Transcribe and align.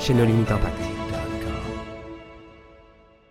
chez 0.00 0.14
No 0.14 0.24
Limit 0.24 0.50
Impact. 0.50 0.80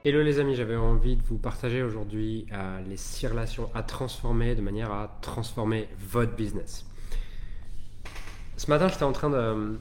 Hello 0.05 0.21
les 0.21 0.39
amis, 0.39 0.53
j'avais 0.53 0.75
envie 0.75 1.15
de 1.15 1.23
vous 1.23 1.39
partager 1.39 1.81
aujourd'hui 1.81 2.45
euh, 2.53 2.79
les 2.87 2.95
six 2.95 3.25
relations 3.25 3.71
à 3.73 3.81
transformer 3.81 4.53
de 4.53 4.61
manière 4.61 4.91
à 4.91 5.17
transformer 5.21 5.89
votre 5.97 6.35
business. 6.35 6.85
Ce 8.55 8.69
matin, 8.69 8.87
j'étais 8.87 9.03
en 9.03 9.13
train 9.13 9.31
de 9.31 9.35
euh, 9.35 9.73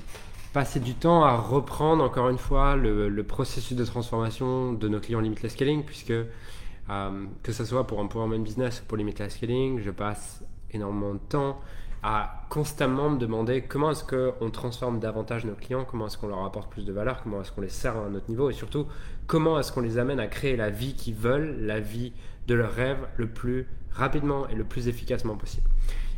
passer 0.54 0.80
du 0.80 0.94
temps 0.94 1.24
à 1.24 1.36
reprendre 1.36 2.02
encore 2.02 2.30
une 2.30 2.38
fois 2.38 2.74
le, 2.74 3.22
processus 3.22 3.76
de 3.76 3.84
transformation 3.84 4.72
de 4.72 4.88
nos 4.88 4.98
clients 4.98 5.20
Limitless 5.20 5.52
Scaling, 5.52 5.84
puisque 5.84 6.10
euh, 6.10 7.26
que 7.42 7.52
ce 7.52 7.66
soit 7.66 7.86
pour 7.86 7.98
Empowerment 7.98 8.42
Business 8.42 8.80
ou 8.80 8.86
pour 8.86 8.96
Limitless 8.96 9.34
Scaling, 9.34 9.80
je 9.80 9.90
passe 9.90 10.42
énormément 10.70 11.12
de 11.12 11.20
temps 11.28 11.60
à 12.02 12.44
constamment 12.48 13.10
me 13.10 13.18
demander 13.18 13.62
comment 13.62 13.90
est-ce 13.90 14.04
qu'on 14.04 14.50
transforme 14.50 15.00
davantage 15.00 15.44
nos 15.44 15.54
clients, 15.54 15.84
comment 15.84 16.06
est-ce 16.06 16.16
qu'on 16.16 16.28
leur 16.28 16.44
apporte 16.44 16.70
plus 16.70 16.84
de 16.84 16.92
valeur, 16.92 17.22
comment 17.22 17.40
est-ce 17.40 17.50
qu'on 17.50 17.60
les 17.60 17.68
sert 17.68 17.96
à 17.96 18.00
un 18.00 18.14
autre 18.14 18.28
niveau 18.28 18.50
et 18.50 18.52
surtout 18.52 18.86
comment 19.26 19.58
est-ce 19.58 19.72
qu'on 19.72 19.80
les 19.80 19.98
amène 19.98 20.20
à 20.20 20.28
créer 20.28 20.56
la 20.56 20.70
vie 20.70 20.94
qu'ils 20.94 21.14
veulent, 21.14 21.58
la 21.60 21.80
vie 21.80 22.12
de 22.46 22.54
leurs 22.54 22.72
rêves 22.72 23.06
le 23.16 23.28
plus 23.28 23.66
rapidement 23.92 24.48
et 24.48 24.54
le 24.54 24.64
plus 24.64 24.88
efficacement 24.88 25.36
possible. 25.36 25.68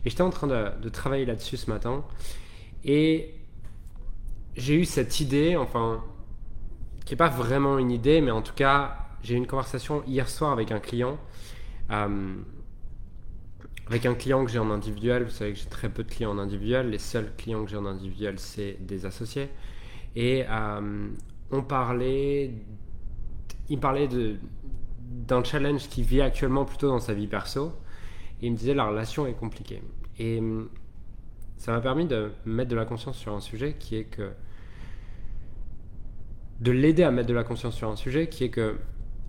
Et 0.05 0.11
j'étais 0.11 0.22
en 0.22 0.31
train 0.31 0.47
de, 0.47 0.89
travailler 0.91 1.25
là-dessus 1.25 1.56
ce 1.56 1.70
matin 1.70 2.05
et 2.84 3.34
j'ai 4.56 4.75
eu 4.75 4.84
cette 4.84 5.20
idée, 5.20 5.56
enfin, 5.56 6.05
qui 7.06 7.15
n'est 7.15 7.19
pas 7.19 7.28
vraiment 7.28 7.78
une 7.78 7.91
idée, 7.91 8.20
mais 8.20 8.31
en 8.31 8.42
tout 8.42 8.55
cas, 8.55 8.97
j'ai 9.22 9.34
eu 9.34 9.39
une 9.39 9.47
conversation 9.47 10.03
hier 10.06 10.28
soir 10.28 10.53
avec 10.53 10.72
un 10.72 10.81
client. 10.81 11.19
Euh, 11.91 12.34
avec 13.91 14.07
un 14.07 14.15
client 14.15 14.45
que 14.45 14.53
j'ai 14.53 14.61
en 14.61 14.71
individuel, 14.71 15.25
vous 15.25 15.31
savez 15.31 15.53
que 15.53 15.59
j'ai 15.59 15.69
très 15.69 15.89
peu 15.89 16.05
de 16.05 16.09
clients 16.09 16.31
en 16.31 16.39
individuel. 16.39 16.91
Les 16.91 16.99
seuls 16.99 17.33
clients 17.37 17.65
que 17.65 17.71
j'ai 17.71 17.77
en 17.77 17.87
individuel, 17.87 18.39
c'est 18.39 18.77
des 18.79 19.05
associés. 19.05 19.49
Et 20.15 20.45
euh, 20.49 21.09
on 21.51 21.63
parlait, 21.63 22.53
il 23.69 23.81
parlait 23.81 24.09
d'un 25.27 25.43
challenge 25.43 25.89
qu'il 25.89 26.05
vit 26.05 26.21
actuellement 26.21 26.65
plutôt 26.65 26.87
dans 26.87 27.01
sa 27.01 27.15
vie 27.15 27.27
perso. 27.27 27.73
Et 28.41 28.47
il 28.47 28.53
me 28.53 28.57
disait 28.57 28.75
la 28.75 28.85
relation 28.85 29.27
est 29.27 29.35
compliquée. 29.35 29.83
Et 30.21 30.41
ça 31.57 31.73
m'a 31.73 31.81
permis 31.81 32.07
de 32.07 32.31
mettre 32.45 32.71
de 32.71 32.77
la 32.77 32.85
conscience 32.85 33.19
sur 33.19 33.35
un 33.35 33.41
sujet 33.41 33.75
qui 33.77 33.97
est 33.97 34.05
que 34.05 34.31
de 36.61 36.71
l'aider 36.71 37.03
à 37.03 37.11
mettre 37.11 37.29
de 37.29 37.35
la 37.35 37.43
conscience 37.43 37.75
sur 37.75 37.91
un 37.91 37.97
sujet 37.97 38.29
qui 38.29 38.45
est 38.45 38.51
que 38.51 38.77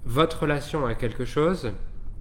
votre 0.05 0.43
relation 0.43 0.85
à 0.85 0.93
quelque 0.93 1.25
chose, 1.25 1.71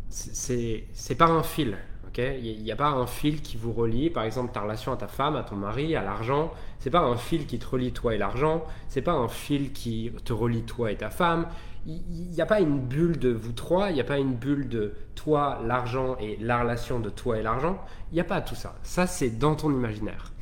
c'est 0.09 1.19
pas 1.19 1.29
un 1.29 1.43
fil. 1.43 1.77
Il 2.19 2.62
n'y 2.62 2.72
a, 2.72 2.77
pas 2.77 2.91
un 2.91 3.06
fil 3.06 3.41
qui 3.41 3.56
vous 3.56 3.72
relie, 3.72 4.11
par 4.11 4.25
exemple 4.25 4.53
ta 4.53 4.61
relation 4.61 4.92
à 4.92 4.97
ta 4.97 5.08
femme, 5.08 5.36
à 5.36 5.42
ton 5.42 5.56
mari, 5.56 5.94
à 5.97 6.03
l'argent. 6.03 6.53
C'est 6.78 6.91
pas 6.91 7.00
un 7.00 7.16
fil 7.16 7.47
qui 7.47 7.58
te 7.58 7.66
relie 7.66 7.92
toi 7.92 8.14
et 8.14 8.19
l'argent. 8.19 8.64
C'est 8.89 9.03
pas 9.03 9.12
un 9.12 9.28
fil 9.28 9.72
qui 9.72 10.12
te 10.25 10.33
relie 10.33 10.62
toi 10.62 10.91
et 10.91 10.97
ta 10.97 11.11
femme. 11.11 11.47
Il 11.86 12.03
n'y 12.31 12.41
a 12.41 12.47
pas 12.47 12.61
une 12.61 12.81
bulle 12.81 13.19
de 13.19 13.31
vous 13.31 13.53
trois. 13.53 13.91
Il 13.91 13.94
n'y 13.94 14.00
a 14.00 14.05
pas 14.05 14.19
une 14.19 14.34
bulle 14.34 14.69
de 14.69 14.94
toi, 15.14 15.61
l'argent 15.66 16.16
et 16.20 16.36
la 16.41 16.61
relation 16.61 17.00
de 17.00 17.10
toi 17.10 17.38
et 17.38 17.43
l'argent. 17.43 17.78
Il 18.12 18.15
n'y 18.15 18.20
a 18.20 18.25
pas 18.25 18.41
tout 18.41 18.54
ça. 18.54 18.75
Ça 18.82 19.06
c'est 19.06 19.31
dans 19.31 19.54
ton 19.54 19.70
imaginaire. 19.70 20.32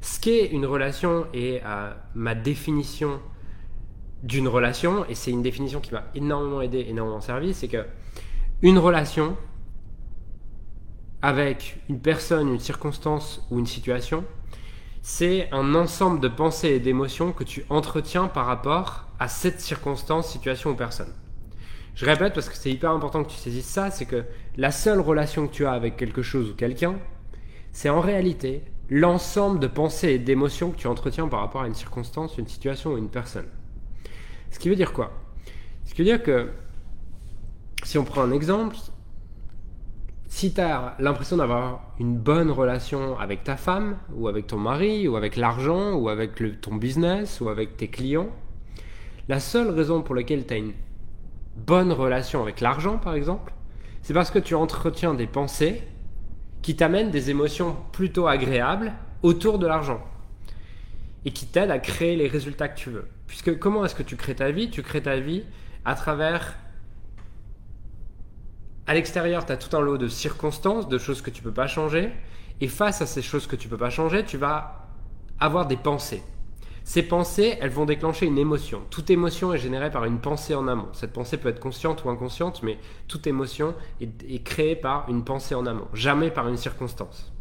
Ce 0.00 0.20
qu'est 0.20 0.48
une 0.48 0.66
relation 0.66 1.26
et 1.32 1.62
euh, 1.64 1.92
ma 2.14 2.34
définition 2.34 3.20
d'une 4.22 4.48
relation, 4.48 5.04
et 5.08 5.14
c'est 5.14 5.30
une 5.30 5.42
définition 5.42 5.80
qui 5.80 5.92
m'a 5.92 6.04
énormément 6.14 6.62
aidé, 6.62 6.86
énormément 6.88 7.20
servi, 7.20 7.52
c'est 7.52 7.68
que 7.68 7.84
une 8.62 8.78
relation, 8.78 9.36
avec 11.24 11.78
une 11.88 12.00
personne, 12.00 12.50
une 12.50 12.60
circonstance 12.60 13.40
ou 13.50 13.58
une 13.58 13.66
situation, 13.66 14.26
c'est 15.00 15.48
un 15.52 15.74
ensemble 15.74 16.20
de 16.20 16.28
pensées 16.28 16.68
et 16.68 16.80
d'émotions 16.80 17.32
que 17.32 17.44
tu 17.44 17.64
entretiens 17.70 18.28
par 18.28 18.44
rapport 18.44 19.06
à 19.18 19.26
cette 19.28 19.58
circonstance, 19.58 20.30
situation 20.30 20.72
ou 20.72 20.74
personne. 20.74 21.14
Je 21.94 22.04
répète 22.04 22.34
parce 22.34 22.50
que 22.50 22.54
c'est 22.54 22.70
hyper 22.70 22.90
important 22.90 23.24
que 23.24 23.30
tu 23.30 23.38
saisisses 23.38 23.64
ça, 23.64 23.90
c'est 23.90 24.04
que 24.04 24.26
la 24.58 24.70
seule 24.70 25.00
relation 25.00 25.48
que 25.48 25.54
tu 25.54 25.64
as 25.64 25.72
avec 25.72 25.96
quelque 25.96 26.20
chose 26.20 26.50
ou 26.50 26.54
quelqu'un, 26.54 26.96
c'est 27.72 27.88
en 27.88 28.02
réalité 28.02 28.62
l'ensemble 28.90 29.60
de 29.60 29.66
pensées 29.66 30.10
et 30.10 30.18
d'émotions 30.18 30.72
que 30.72 30.76
tu 30.76 30.88
entretiens 30.88 31.26
par 31.28 31.40
rapport 31.40 31.62
à 31.62 31.66
une 31.66 31.74
circonstance, 31.74 32.36
une 32.36 32.48
situation 32.48 32.92
ou 32.92 32.98
une 32.98 33.08
personne. 33.08 33.48
Ce 34.50 34.58
qui 34.58 34.68
veut 34.68 34.76
dire 34.76 34.92
quoi? 34.92 35.10
Ce 35.86 35.94
qui 35.94 36.02
veut 36.02 36.06
dire 36.06 36.22
que 36.22 36.50
si 37.82 37.96
on 37.96 38.04
prend 38.04 38.20
un 38.20 38.30
exemple, 38.30 38.76
si 40.34 40.52
tu 40.52 40.60
as 40.60 40.96
l'impression 40.98 41.36
d'avoir 41.36 41.92
une 42.00 42.18
bonne 42.18 42.50
relation 42.50 43.16
avec 43.20 43.44
ta 43.44 43.56
femme, 43.56 43.98
ou 44.16 44.26
avec 44.26 44.48
ton 44.48 44.56
mari, 44.56 45.06
ou 45.06 45.14
avec 45.14 45.36
l'argent, 45.36 45.92
ou 45.92 46.08
avec 46.08 46.60
ton 46.60 46.74
business, 46.74 47.40
ou 47.40 47.48
avec 47.48 47.76
tes 47.76 47.86
clients, 47.86 48.30
la 49.28 49.38
seule 49.38 49.70
raison 49.70 50.02
pour 50.02 50.16
laquelle 50.16 50.44
tu 50.44 50.54
as 50.54 50.56
une 50.56 50.72
bonne 51.54 51.92
relation 51.92 52.42
avec 52.42 52.60
l'argent, 52.60 52.98
par 52.98 53.14
exemple, 53.14 53.52
c'est 54.02 54.12
parce 54.12 54.32
que 54.32 54.40
tu 54.40 54.56
entretiens 54.56 55.14
des 55.14 55.28
pensées 55.28 55.84
qui 56.62 56.74
t'amènent 56.74 57.12
des 57.12 57.30
émotions 57.30 57.76
plutôt 57.92 58.26
agréables 58.26 58.92
autour 59.22 59.60
de 59.60 59.68
l'argent 59.68 60.02
et 61.24 61.30
qui 61.30 61.46
t'aident 61.46 61.70
à 61.70 61.78
créer 61.78 62.16
les 62.16 62.26
résultats 62.26 62.66
que 62.66 62.76
tu 62.76 62.90
veux. 62.90 63.06
Puisque 63.28 63.56
comment 63.60 63.84
est-ce 63.84 63.94
que 63.94 64.02
tu 64.02 64.16
crées 64.16 64.34
ta 64.34 64.50
vie? 64.50 64.68
Tu 64.68 64.82
crées 64.82 65.02
ta 65.02 65.16
vie 65.16 65.44
à 65.84 65.94
travers 65.94 66.56
à 68.86 68.94
l'extérieur, 68.94 69.46
tu 69.46 69.52
as 69.52 69.56
tout 69.56 69.74
un 69.76 69.80
lot 69.80 69.96
de 69.96 70.08
circonstances, 70.08 70.88
de 70.88 70.98
choses 70.98 71.22
que 71.22 71.30
tu 71.30 71.42
peux 71.42 71.52
pas 71.52 71.66
changer. 71.66 72.12
Et 72.60 72.68
face 72.68 73.00
à 73.02 73.06
ces 73.06 73.22
choses 73.22 73.46
que 73.46 73.56
tu 73.56 73.68
peux 73.68 73.76
pas 73.76 73.90
changer, 73.90 74.24
tu 74.24 74.36
vas 74.36 74.88
avoir 75.40 75.66
des 75.66 75.76
pensées. 75.76 76.22
Ces 76.84 77.02
pensées, 77.02 77.56
elles 77.62 77.70
vont 77.70 77.86
déclencher 77.86 78.26
une 78.26 78.36
émotion. 78.36 78.82
Toute 78.90 79.08
émotion 79.08 79.54
est 79.54 79.58
générée 79.58 79.90
par 79.90 80.04
une 80.04 80.20
pensée 80.20 80.54
en 80.54 80.68
amont. 80.68 80.88
Cette 80.92 81.14
pensée 81.14 81.38
peut 81.38 81.48
être 81.48 81.60
consciente 81.60 82.04
ou 82.04 82.10
inconsciente, 82.10 82.62
mais 82.62 82.78
toute 83.08 83.26
émotion 83.26 83.74
est, 84.02 84.44
créée 84.44 84.76
par 84.76 85.08
une 85.08 85.24
pensée 85.24 85.54
en 85.54 85.64
amont, 85.64 85.88
jamais 85.94 86.30
par 86.30 86.46
une 86.46 86.58
circonstance. 86.58 87.32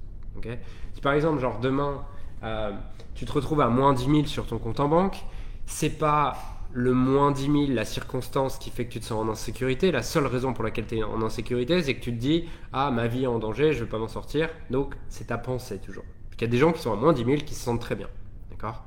si 0.93 1.01
par 1.01 1.11
exemple, 1.11 1.41
genre 1.41 1.59
demain, 1.59 2.05
euh, 2.43 2.71
tu 3.15 3.25
te 3.25 3.33
retrouves 3.33 3.59
à 3.59 3.67
moins 3.67 3.93
10 3.93 4.05
000 4.05 4.25
sur 4.27 4.47
ton 4.47 4.59
compte 4.59 4.79
en 4.79 4.87
banque, 4.87 5.17
c'est 5.65 5.97
pas 5.97 6.37
le 6.73 6.93
moins 6.93 7.31
10 7.31 7.43
000, 7.43 7.55
la 7.69 7.85
circonstance 7.85 8.57
qui 8.57 8.71
fait 8.71 8.85
que 8.85 8.93
tu 8.93 8.99
te 8.99 9.05
sens 9.05 9.23
en 9.23 9.29
insécurité, 9.29 9.91
la 9.91 10.01
seule 10.01 10.25
raison 10.25 10.53
pour 10.53 10.63
laquelle 10.63 10.87
tu 10.87 10.97
es 10.97 11.03
en 11.03 11.21
insécurité, 11.21 11.81
c'est 11.83 11.93
que 11.93 12.01
tu 12.01 12.11
te 12.11 12.19
dis 12.19 12.45
Ah, 12.73 12.89
ma 12.91 13.07
vie 13.07 13.23
est 13.23 13.27
en 13.27 13.39
danger, 13.39 13.73
je 13.73 13.79
ne 13.79 13.83
vais 13.83 13.89
pas 13.89 13.99
m'en 13.99 14.07
sortir. 14.07 14.49
Donc, 14.71 14.95
c'est 15.07 15.27
ta 15.27 15.37
pensée 15.37 15.79
toujours. 15.79 16.03
Il 16.37 16.41
y 16.41 16.43
a 16.45 16.47
des 16.51 16.57
gens 16.57 16.73
qui 16.73 16.81
sont 16.81 16.91
à 16.91 16.97
moins 16.97 17.13
10 17.13 17.23
000 17.23 17.37
qui 17.37 17.55
se 17.55 17.63
sentent 17.63 17.79
très 17.79 17.95
bien. 17.95 18.09
D'accord? 18.49 18.83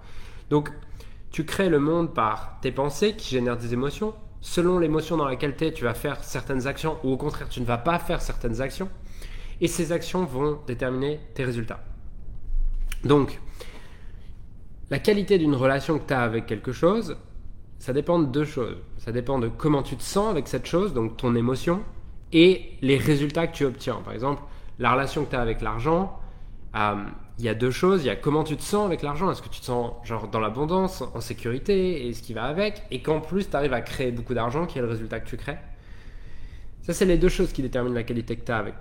Donc, 0.50 0.70
tu 1.30 1.46
crées 1.46 1.70
le 1.70 1.78
monde 1.78 2.12
par 2.12 2.58
tes 2.60 2.70
pensées 2.70 3.14
qui 3.14 3.30
génèrent 3.30 3.56
des 3.56 3.72
émotions. 3.72 4.14
Selon 4.42 4.78
l'émotion 4.78 5.16
dans 5.16 5.24
laquelle 5.24 5.56
tu 5.56 5.64
es, 5.64 5.72
tu 5.72 5.84
vas 5.84 5.94
faire 5.94 6.22
certaines 6.22 6.66
actions 6.66 6.98
ou 7.02 7.12
au 7.12 7.16
contraire, 7.16 7.48
tu 7.48 7.60
ne 7.60 7.64
vas 7.64 7.78
pas 7.78 7.98
faire 7.98 8.20
certaines 8.20 8.60
actions. 8.60 8.90
Et 9.62 9.68
ces 9.68 9.92
actions 9.92 10.24
vont 10.24 10.60
déterminer 10.66 11.18
tes 11.34 11.44
résultats. 11.44 11.82
Donc, 13.04 13.40
la 14.90 14.98
qualité 14.98 15.38
d'une 15.38 15.54
relation 15.54 15.98
que 15.98 16.08
tu 16.08 16.12
as 16.14 16.22
avec 16.22 16.44
quelque 16.44 16.72
chose 16.72 17.16
ça 17.78 17.92
dépend 17.92 18.18
de 18.18 18.26
deux 18.26 18.44
choses. 18.44 18.76
Ça 18.98 19.12
dépend 19.12 19.38
de 19.38 19.48
comment 19.48 19.82
tu 19.82 19.96
te 19.96 20.02
sens 20.02 20.30
avec 20.30 20.48
cette 20.48 20.66
chose, 20.66 20.94
donc 20.94 21.16
ton 21.16 21.34
émotion, 21.34 21.82
et 22.32 22.72
les 22.82 22.96
résultats 22.96 23.46
que 23.46 23.56
tu 23.56 23.64
obtiens. 23.64 23.96
Par 24.04 24.12
exemple, 24.12 24.42
la 24.78 24.92
relation 24.92 25.24
que 25.24 25.30
tu 25.30 25.36
as 25.36 25.40
avec 25.40 25.60
l'argent, 25.60 26.18
euh, 26.74 26.96
il 27.38 27.44
y 27.44 27.48
a 27.48 27.54
deux 27.54 27.70
choses. 27.70 28.02
Il 28.02 28.06
y 28.06 28.10
a 28.10 28.16
comment 28.16 28.44
tu 28.44 28.56
te 28.56 28.62
sens 28.62 28.84
avec 28.86 29.02
l'argent. 29.02 29.30
Est-ce 29.30 29.42
que 29.42 29.48
tu 29.48 29.60
te 29.60 29.66
sens 29.66 29.92
genre 30.04 30.28
dans 30.28 30.40
l'abondance, 30.40 31.02
en 31.02 31.20
sécurité, 31.20 32.06
et 32.06 32.12
ce 32.12 32.22
qui 32.22 32.34
va 32.34 32.44
avec, 32.44 32.82
et 32.90 33.00
qu'en 33.02 33.20
plus 33.20 33.48
tu 33.48 33.56
arrives 33.56 33.74
à 33.74 33.80
créer 33.80 34.10
beaucoup 34.10 34.34
d'argent, 34.34 34.66
qui 34.66 34.78
est 34.78 34.82
le 34.82 34.88
résultat 34.88 35.20
que 35.20 35.28
tu 35.28 35.36
crées. 35.36 35.58
Ça, 36.82 36.92
c'est 36.92 37.04
les 37.04 37.18
deux 37.18 37.28
choses 37.28 37.52
qui 37.52 37.62
déterminent 37.62 37.94
la 37.94 38.04
qualité 38.04 38.36
que 38.36 38.44
tu 38.44 38.52
as 38.52 38.58
avec 38.58 38.74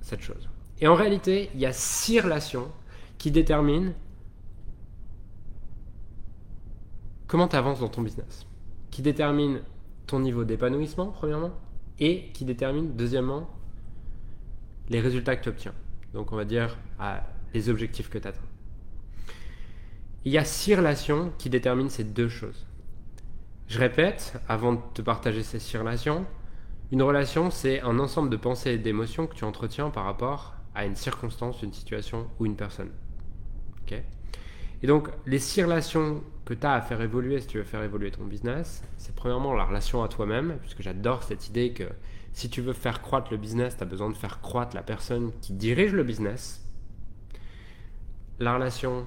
cette 0.00 0.20
chose. 0.20 0.48
Et 0.80 0.88
en 0.88 0.94
réalité, 0.94 1.48
il 1.54 1.60
y 1.60 1.66
a 1.66 1.72
six 1.72 2.20
relations 2.20 2.68
qui 3.18 3.30
déterminent 3.30 3.92
comment 7.32 7.48
tu 7.48 7.56
avances 7.56 7.80
dans 7.80 7.88
ton 7.88 8.02
business, 8.02 8.46
qui 8.90 9.00
détermine 9.00 9.62
ton 10.06 10.20
niveau 10.20 10.44
d'épanouissement, 10.44 11.06
premièrement, 11.06 11.52
et 11.98 12.30
qui 12.34 12.44
détermine, 12.44 12.94
deuxièmement, 12.94 13.48
les 14.90 15.00
résultats 15.00 15.34
que 15.36 15.44
tu 15.44 15.48
obtiens. 15.48 15.72
Donc, 16.12 16.30
on 16.34 16.36
va 16.36 16.44
dire 16.44 16.76
les 17.54 17.70
objectifs 17.70 18.10
que 18.10 18.18
tu 18.18 18.28
atteins. 18.28 18.42
Il 20.26 20.32
y 20.32 20.36
a 20.36 20.44
six 20.44 20.74
relations 20.74 21.32
qui 21.38 21.48
déterminent 21.48 21.88
ces 21.88 22.04
deux 22.04 22.28
choses. 22.28 22.66
Je 23.66 23.78
répète, 23.78 24.38
avant 24.46 24.74
de 24.74 24.80
te 24.92 25.00
partager 25.00 25.42
ces 25.42 25.58
six 25.58 25.78
relations, 25.78 26.26
une 26.90 27.02
relation, 27.02 27.50
c'est 27.50 27.80
un 27.80 27.98
ensemble 27.98 28.28
de 28.28 28.36
pensées 28.36 28.72
et 28.72 28.78
d'émotions 28.78 29.26
que 29.26 29.34
tu 29.34 29.44
entretiens 29.44 29.88
par 29.88 30.04
rapport 30.04 30.52
à 30.74 30.84
une 30.84 30.96
circonstance, 30.96 31.62
une 31.62 31.72
situation 31.72 32.28
ou 32.38 32.44
une 32.44 32.56
personne. 32.56 32.90
Et 34.82 34.86
donc, 34.86 35.08
les 35.26 35.38
six 35.38 35.62
relations 35.62 36.22
que 36.44 36.54
tu 36.54 36.66
as 36.66 36.72
à 36.72 36.80
faire 36.80 37.00
évoluer 37.00 37.40
si 37.40 37.46
tu 37.46 37.58
veux 37.58 37.64
faire 37.64 37.82
évoluer 37.82 38.10
ton 38.10 38.24
business, 38.24 38.82
c'est 38.96 39.14
premièrement 39.14 39.54
la 39.54 39.64
relation 39.64 40.02
à 40.02 40.08
toi-même, 40.08 40.58
puisque 40.60 40.82
j'adore 40.82 41.22
cette 41.22 41.48
idée 41.48 41.72
que 41.72 41.84
si 42.32 42.50
tu 42.50 42.60
veux 42.62 42.72
faire 42.72 43.00
croître 43.00 43.30
le 43.30 43.36
business, 43.36 43.76
tu 43.76 43.82
as 43.82 43.86
besoin 43.86 44.10
de 44.10 44.16
faire 44.16 44.40
croître 44.40 44.74
la 44.74 44.82
personne 44.82 45.30
qui 45.40 45.52
dirige 45.52 45.92
le 45.92 46.02
business. 46.02 46.66
La 48.40 48.54
relation 48.54 49.06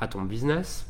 à 0.00 0.08
ton 0.08 0.22
business. 0.22 0.86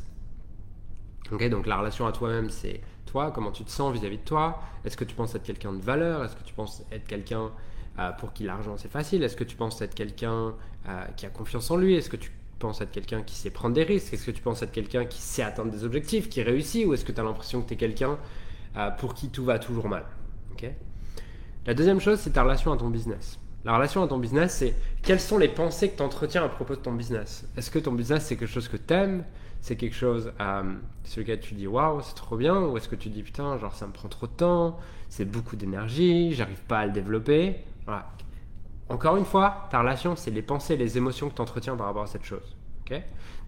Ok, 1.31 1.47
donc 1.51 1.67
la 1.67 1.77
relation 1.77 2.07
à 2.07 2.13
toi-même, 2.13 2.49
c'est 2.49 2.81
toi, 3.05 3.33
comment 3.33 3.51
tu 3.51 3.65
te 3.65 3.71
sens 3.71 3.93
vis-à-vis 3.93 4.19
de 4.19 4.25
toi? 4.25 4.61
Est-ce 4.85 4.97
que 4.97 5.05
tu 5.05 5.15
penses 5.15 5.35
être 5.35 5.43
quelqu'un 5.43 5.73
de 5.75 5.83
valeur? 5.83 6.25
Est-ce 6.25 6.37
que 6.37 6.45
tu 6.45 6.55
penses 6.55 6.83
être 6.91 7.07
quelqu'un 7.07 7.51
euh, 7.99 8.13
pour 8.13 8.33
qui 8.33 8.45
l'argent 8.45 8.77
c'est 8.77 8.91
facile? 8.91 9.23
Est-ce 9.23 9.37
que 9.37 9.45
tu 9.45 9.57
penses 9.57 9.81
être 9.83 9.95
quelqu'un 9.95 10.55
euh, 10.89 11.05
qui 11.17 11.27
a 11.27 11.31
confiance 11.31 11.71
en 11.71 11.77
lui? 11.77 11.95
Est-ce 11.95 12.09
que 12.09 12.17
tu 12.17 12.33
penses 12.65 12.81
être 12.81 12.93
quelqu'un 12.93 13.23
qui 13.23 13.35
sait 13.35 13.51
prendre 13.51 13.75
des 13.75 13.83
risques? 13.83 14.15
Est-ce 14.15 14.25
que 14.25 14.31
tu 14.31 14.41
penses 14.41 14.63
être 14.63 14.73
quelqu'un 14.73 15.05
qui 15.05 15.21
sait 15.21 15.43
atteindre 15.43 15.71
des 15.71 15.85
objectifs, 15.85 16.31
qui 16.31 16.43
réussit 16.43 16.87
Ou 16.87 16.95
est-ce 16.95 17.05
que 17.05 17.13
tu 17.13 17.21
as 17.21 17.25
l'impression 17.25 17.61
que 17.61 17.69
tu 17.69 17.75
es 17.75 17.77
quelqu'un 17.77 18.19
euh, 18.77 18.91
pour 18.91 19.13
qui 19.15 19.29
tout 19.29 19.45
va 19.45 19.59
toujours 19.59 19.89
mal? 19.89 20.05
La 21.67 21.73
deuxième 21.73 22.01
chose, 22.01 22.19
c'est 22.21 22.31
ta 22.31 22.43
relation 22.43 22.73
à 22.73 22.77
ton 22.77 22.91
business. 22.91 23.39
La 23.65 23.75
relation 23.75 24.03
à 24.03 24.09
ton 24.09 24.19
business, 24.19 24.55
c'est 24.55 24.75
quelles 25.03 25.21
sont 25.21 25.39
les 25.39 25.49
pensées 25.49 25.89
que 25.91 25.97
tu 25.97 26.03
entretiens 26.03 26.45
à 26.45 26.49
propos 26.49 26.75
de 26.75 26.81
ton 26.81 26.93
business? 26.93 27.47
Est-ce 27.57 27.71
que 27.71 27.79
ton 27.79 27.93
business, 27.93 28.25
c'est 28.27 28.37
quelque 28.37 28.53
chose 28.53 28.69
que 28.69 28.77
tu 28.77 28.93
aimes 28.93 29.25
C'est 29.63 29.77
quelque 29.77 29.97
chose 29.97 30.33
euh, 30.41 30.75
sur 31.05 31.21
lequel 31.21 31.41
tu 31.41 31.55
dis 31.55 31.67
waouh, 31.67 32.03
c'est 32.03 32.15
trop 32.15 32.37
bien? 32.37 32.61
Ou 32.61 32.77
est-ce 32.77 32.89
que 32.89 32.97
tu 32.97 33.09
dis 33.09 33.23
putain, 33.23 33.59
genre 33.59 33.75
ça 33.75 33.87
me 33.87 33.93
prend 33.93 34.09
trop 34.09 34.27
de 34.27 34.33
temps, 34.33 34.79
c'est 35.09 35.25
beaucoup 35.25 35.57
d'énergie, 35.57 36.35
j'arrive 36.35 36.61
pas 36.69 36.81
à 36.81 36.87
le 36.87 36.93
développer? 36.93 37.57
Encore 38.89 39.17
une 39.17 39.25
fois, 39.25 39.67
ta 39.71 39.81
relation, 39.81 40.15
c'est 40.17 40.31
les 40.31 40.43
pensées, 40.43 40.77
les 40.77 40.99
émotions 40.99 41.29
que 41.31 41.35
tu 41.35 41.41
entretiens 41.41 41.77
par 41.77 41.87
rapport 41.87 42.03
à 42.03 42.07
cette 42.07 42.25
chose. 42.25 42.57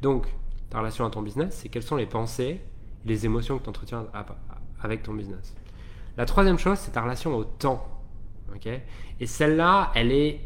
Donc, 0.03 0.27
ta 0.71 0.79
relation 0.79 1.05
à 1.05 1.11
ton 1.11 1.23
business, 1.23 1.59
c'est 1.61 1.69
quelles 1.69 1.83
sont 1.83 1.97
les 1.97 2.07
pensées, 2.07 2.61
les 3.05 3.25
émotions 3.25 3.59
que 3.59 3.65
tu 3.65 3.69
entretiens 3.69 4.07
avec 4.83 5.03
ton 5.03 5.15
business. 5.15 5.55
La 6.17 6.25
troisième 6.25 6.59
chose, 6.59 6.79
c'est 6.79 6.93
ta 6.93 7.03
relation 7.03 7.35
au 7.37 7.45
temps. 7.45 7.87
Et 9.21 9.27
celle-là, 9.27 9.93
elle 9.95 10.13
est 10.13 10.41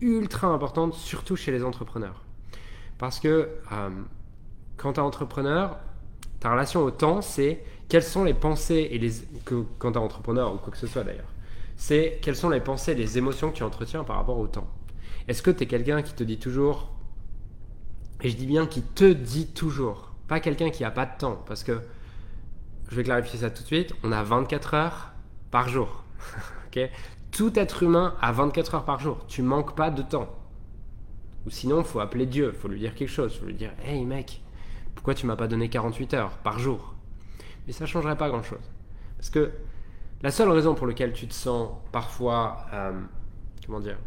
ultra 0.00 0.48
importante, 0.48 0.94
surtout 0.94 1.36
chez 1.36 1.50
les 1.50 1.64
entrepreneurs. 1.64 2.22
Parce 2.98 3.18
que 3.18 3.48
euh, 3.72 3.90
quand 4.76 4.94
tu 4.94 5.00
es 5.00 5.02
entrepreneur, 5.02 5.78
ta 6.40 6.52
relation 6.52 6.84
au 6.84 6.90
temps, 6.90 7.22
c'est 7.22 7.64
quelles 7.88 8.04
sont 8.04 8.24
les 8.24 8.34
pensées 8.34 8.88
et 8.90 8.98
les 8.98 9.10
que 9.44 9.64
quand 9.78 9.92
tu 9.92 9.98
es 9.98 10.00
entrepreneur 10.00 10.54
ou 10.54 10.58
quoi 10.58 10.70
que 10.70 10.78
ce 10.78 10.86
soit 10.86 11.02
d'ailleurs 11.02 11.33
c'est 11.76 12.18
quelles 12.22 12.36
sont 12.36 12.50
les 12.50 12.60
pensées, 12.60 12.94
les 12.94 13.18
émotions 13.18 13.50
que 13.50 13.56
tu 13.56 13.62
entretiens 13.62 14.04
par 14.04 14.16
rapport 14.16 14.38
au 14.38 14.46
temps. 14.46 14.68
Est-ce 15.28 15.42
que 15.42 15.50
tu 15.50 15.64
es 15.64 15.66
quelqu'un 15.66 16.02
qui 16.02 16.14
te 16.14 16.22
dit 16.22 16.38
toujours, 16.38 16.92
et 18.20 18.30
je 18.30 18.36
dis 18.36 18.46
bien 18.46 18.66
qui 18.66 18.82
te 18.82 19.12
dit 19.12 19.46
toujours, 19.48 20.12
pas 20.28 20.40
quelqu'un 20.40 20.70
qui 20.70 20.82
n'a 20.82 20.90
pas 20.90 21.06
de 21.06 21.16
temps, 21.18 21.42
parce 21.46 21.64
que 21.64 21.80
je 22.90 22.96
vais 22.96 23.04
clarifier 23.04 23.40
ça 23.40 23.50
tout 23.50 23.62
de 23.62 23.66
suite, 23.66 23.94
on 24.02 24.12
a 24.12 24.22
24 24.22 24.74
heures 24.74 25.12
par 25.50 25.68
jour. 25.68 26.04
Tout 27.30 27.58
être 27.58 27.82
humain 27.82 28.14
a 28.20 28.32
24 28.32 28.74
heures 28.74 28.84
par 28.84 29.00
jour, 29.00 29.24
tu 29.26 29.42
manques 29.42 29.74
pas 29.74 29.90
de 29.90 30.02
temps. 30.02 30.28
Ou 31.46 31.50
sinon, 31.50 31.80
il 31.80 31.84
faut 31.84 32.00
appeler 32.00 32.26
Dieu, 32.26 32.50
il 32.54 32.58
faut 32.58 32.68
lui 32.68 32.78
dire 32.78 32.94
quelque 32.94 33.10
chose, 33.10 33.32
il 33.34 33.40
faut 33.40 33.46
lui 33.46 33.54
dire 33.54 33.72
Hey 33.84 34.04
mec, 34.04 34.40
pourquoi 34.94 35.14
tu 35.14 35.26
m'as 35.26 35.36
pas 35.36 35.48
donné 35.48 35.68
48 35.68 36.14
heures 36.14 36.38
par 36.38 36.58
jour? 36.58 36.94
Mais 37.66 37.72
ça 37.72 37.86
changerait 37.86 38.16
pas 38.16 38.28
grand 38.28 38.42
chose. 38.42 38.70
Parce 39.16 39.30
que 39.30 39.52
la 40.24 40.30
seule 40.30 40.48
raison 40.48 40.74
pour 40.74 40.86
laquelle 40.86 41.12
tu 41.12 41.28
te 41.28 41.34
sens 41.34 41.68
parfois, 41.92 42.64
euh, 42.72 42.98
comment 43.66 43.78
dire, 43.78 43.98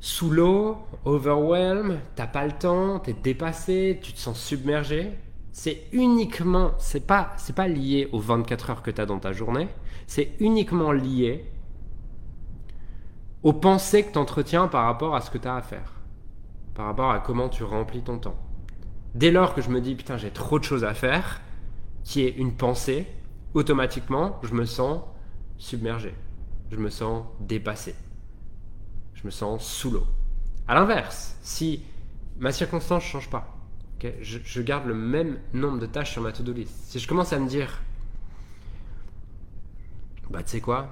sous 0.00 0.30
l'eau, 0.30 0.78
overwhelmed, 1.04 2.00
t'as 2.16 2.26
pas 2.26 2.44
le 2.44 2.50
temps, 2.50 2.98
t'es 2.98 3.12
dépassé, 3.12 4.00
tu 4.02 4.12
te 4.12 4.18
sens 4.18 4.36
submergé, 4.36 5.12
c'est 5.52 5.84
uniquement, 5.92 6.72
c'est 6.78 7.06
pas, 7.06 7.30
c'est 7.36 7.54
pas 7.54 7.68
lié 7.68 8.08
aux 8.10 8.18
24 8.18 8.70
heures 8.70 8.82
que 8.82 8.90
tu 8.90 9.00
as 9.00 9.06
dans 9.06 9.20
ta 9.20 9.32
journée, 9.32 9.68
c'est 10.08 10.32
uniquement 10.40 10.90
lié 10.90 11.44
aux 13.44 13.52
pensées 13.52 14.02
que 14.02 14.10
tu 14.10 14.18
entretiens 14.18 14.66
par 14.66 14.86
rapport 14.86 15.14
à 15.14 15.20
ce 15.20 15.30
que 15.30 15.38
tu 15.38 15.46
as 15.46 15.54
à 15.54 15.62
faire, 15.62 16.00
par 16.74 16.86
rapport 16.86 17.12
à 17.12 17.20
comment 17.20 17.48
tu 17.48 17.62
remplis 17.62 18.02
ton 18.02 18.18
temps. 18.18 18.36
Dès 19.14 19.30
lors 19.30 19.54
que 19.54 19.62
je 19.62 19.70
me 19.70 19.80
dis 19.80 19.94
putain 19.94 20.16
j'ai 20.16 20.32
trop 20.32 20.58
de 20.58 20.64
choses 20.64 20.82
à 20.82 20.94
faire, 20.94 21.42
qui 22.02 22.22
est 22.22 22.30
une 22.30 22.56
pensée, 22.56 23.06
automatiquement, 23.54 24.40
je 24.42 24.54
me 24.54 24.64
sens 24.64 25.02
submergé. 25.56 26.14
Je 26.70 26.76
me 26.76 26.90
sens 26.90 27.24
dépassé. 27.40 27.94
Je 29.14 29.24
me 29.24 29.30
sens 29.30 29.64
sous 29.64 29.90
l'eau. 29.90 30.06
À 30.66 30.74
l'inverse, 30.74 31.36
si 31.42 31.82
ma 32.38 32.52
circonstance 32.52 33.04
ne 33.04 33.08
change 33.08 33.30
pas, 33.30 33.56
je, 34.20 34.60
garde 34.60 34.86
le 34.86 34.94
même 34.94 35.38
nombre 35.54 35.78
de 35.78 35.86
tâches 35.86 36.12
sur 36.12 36.20
ma 36.20 36.32
to-do 36.32 36.52
list. 36.52 36.74
Si 36.84 36.98
je 36.98 37.08
commence 37.08 37.32
à 37.32 37.38
me 37.38 37.48
dire, 37.48 37.80
bah 40.28 40.42
tu 40.42 40.50
sais 40.50 40.60
quoi, 40.60 40.88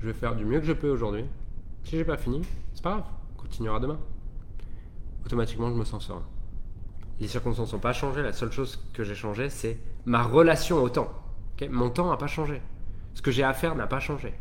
je 0.00 0.06
vais 0.06 0.12
faire 0.12 0.34
du 0.34 0.44
mieux 0.44 0.58
que 0.58 0.66
je 0.66 0.72
peux 0.72 0.90
aujourd'hui. 0.90 1.24
Si 1.84 1.96
j'ai 1.96 2.04
pas 2.04 2.16
fini, 2.16 2.42
c'est 2.74 2.82
pas 2.82 2.90
grave, 2.90 3.04
on 3.36 3.42
continuera 3.42 3.78
demain. 3.78 3.98
Automatiquement, 5.24 5.70
je 5.70 5.74
me 5.74 5.84
sens 5.84 6.06
serein 6.06 6.24
les 7.20 7.28
circonstances 7.28 7.72
n'ont 7.72 7.78
pas 7.78 7.92
changé. 7.92 8.22
La 8.22 8.32
seule 8.32 8.52
chose 8.52 8.78
que 8.92 9.04
j'ai 9.04 9.14
changé, 9.14 9.50
c'est 9.50 9.78
ma 10.06 10.22
relation 10.22 10.82
au 10.82 10.88
temps. 10.88 11.10
Mon 11.70 11.90
temps 11.90 12.10
n'a 12.10 12.16
pas 12.16 12.26
changé. 12.26 12.62
Ce 13.14 13.22
que 13.22 13.30
j'ai 13.30 13.42
à 13.42 13.52
faire 13.52 13.74
n'a 13.74 13.86
pas 13.86 14.00
changé. 14.00 14.34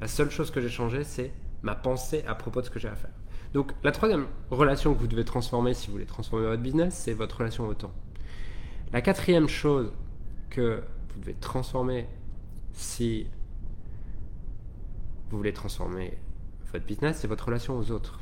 La 0.00 0.08
seule 0.08 0.30
chose 0.30 0.50
que 0.50 0.60
j'ai 0.60 0.68
changé, 0.68 1.04
c'est 1.04 1.32
ma 1.62 1.74
pensée 1.74 2.24
à 2.26 2.34
propos 2.34 2.60
de 2.60 2.66
ce 2.66 2.70
que 2.70 2.78
j'ai 2.78 2.88
à 2.88 2.94
faire. 2.94 3.12
Donc 3.52 3.72
la 3.82 3.92
troisième 3.92 4.26
relation 4.50 4.94
que 4.94 4.98
vous 4.98 5.06
devez 5.06 5.24
transformer 5.24 5.74
si 5.74 5.86
vous 5.86 5.92
voulez 5.92 6.06
transformer 6.06 6.46
votre 6.46 6.62
business, 6.62 6.94
c'est 6.94 7.14
votre 7.14 7.38
relation 7.38 7.66
au 7.66 7.74
temps. 7.74 7.92
La 8.92 9.00
quatrième 9.00 9.48
chose 9.48 9.92
que 10.50 10.82
vous 11.12 11.20
devez 11.20 11.34
transformer 11.34 12.06
si 12.72 13.26
vous 15.30 15.36
voulez 15.36 15.52
transformer 15.52 16.18
votre 16.72 16.84
business, 16.84 17.18
c'est 17.18 17.28
votre 17.28 17.46
relation 17.46 17.78
aux 17.78 17.90
autres. 17.90 18.20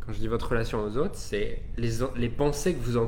Quand 0.00 0.12
je 0.12 0.18
dis 0.18 0.28
votre 0.28 0.50
relation 0.50 0.84
aux 0.84 0.96
autres, 0.96 1.16
c'est 1.16 1.62
les, 1.76 2.28
pensées 2.28 2.74
que 2.74 2.80
vous 2.80 2.98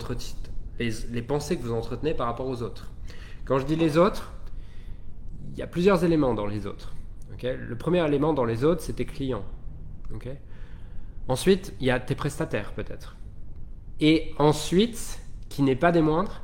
les, 0.78 1.22
pensées 1.22 1.56
que 1.56 1.62
vous 1.62 1.72
entretenez 1.72 2.14
par 2.14 2.26
rapport 2.26 2.46
aux 2.46 2.62
autres. 2.62 2.90
Quand 3.44 3.58
je 3.58 3.66
dis 3.66 3.76
les 3.76 3.96
autres, 3.96 4.32
il 5.58 5.62
y 5.62 5.64
a 5.64 5.66
plusieurs 5.66 6.04
éléments 6.04 6.34
dans 6.34 6.46
les 6.46 6.68
autres. 6.68 6.94
Le 7.42 7.74
premier 7.74 8.06
élément 8.06 8.32
dans 8.32 8.44
les 8.44 8.62
autres, 8.62 8.80
c'est 8.80 8.92
tes 8.92 9.04
clients. 9.04 9.44
Ensuite, 11.26 11.74
il 11.80 11.86
y 11.86 11.90
a 11.90 11.98
tes 11.98 12.14
prestataires 12.14 12.72
peut-être. 12.74 13.16
Et 13.98 14.34
ensuite, 14.38 15.18
qui 15.48 15.62
n'est 15.62 15.74
pas 15.74 15.90
des 15.90 16.00
moindres, 16.00 16.42